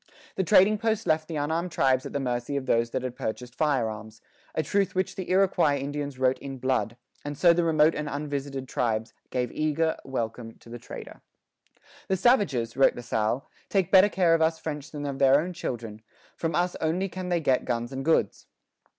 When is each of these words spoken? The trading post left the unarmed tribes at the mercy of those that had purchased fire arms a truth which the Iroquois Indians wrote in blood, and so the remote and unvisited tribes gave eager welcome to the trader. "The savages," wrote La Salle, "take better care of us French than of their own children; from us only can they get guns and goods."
The 0.33 0.43
trading 0.43 0.79
post 0.79 1.05
left 1.05 1.27
the 1.27 1.35
unarmed 1.35 1.71
tribes 1.71 2.07
at 2.07 2.11
the 2.13 2.19
mercy 2.19 2.57
of 2.57 2.65
those 2.65 2.89
that 2.89 3.03
had 3.03 3.15
purchased 3.15 3.53
fire 3.53 3.87
arms 3.87 4.19
a 4.55 4.63
truth 4.63 4.95
which 4.95 5.13
the 5.13 5.29
Iroquois 5.29 5.77
Indians 5.77 6.17
wrote 6.17 6.39
in 6.39 6.57
blood, 6.57 6.97
and 7.23 7.37
so 7.37 7.53
the 7.53 7.63
remote 7.63 7.93
and 7.93 8.09
unvisited 8.09 8.67
tribes 8.67 9.13
gave 9.29 9.51
eager 9.51 9.95
welcome 10.03 10.55
to 10.57 10.69
the 10.69 10.79
trader. 10.79 11.21
"The 12.07 12.17
savages," 12.17 12.75
wrote 12.75 12.95
La 12.95 13.03
Salle, 13.03 13.47
"take 13.69 13.91
better 13.91 14.09
care 14.09 14.33
of 14.33 14.41
us 14.41 14.57
French 14.57 14.89
than 14.89 15.05
of 15.05 15.19
their 15.19 15.39
own 15.39 15.53
children; 15.53 16.01
from 16.35 16.55
us 16.55 16.75
only 16.81 17.07
can 17.07 17.29
they 17.29 17.39
get 17.39 17.63
guns 17.65 17.91
and 17.91 18.03
goods." 18.03 18.47